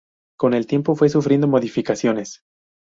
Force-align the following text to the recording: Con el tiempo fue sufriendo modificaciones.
Con 0.35 0.55
el 0.55 0.65
tiempo 0.65 0.95
fue 0.95 1.09
sufriendo 1.09 1.47
modificaciones. 1.47 2.41